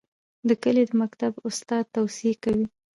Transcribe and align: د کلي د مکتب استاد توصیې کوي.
د 0.47 0.49
کلي 0.63 0.83
د 0.87 0.91
مکتب 1.01 1.33
استاد 1.47 1.83
توصیې 1.95 2.33
کوي. 2.43 2.65